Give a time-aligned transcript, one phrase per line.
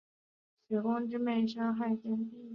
[0.67, 2.49] 史恭之妹生汉宣帝。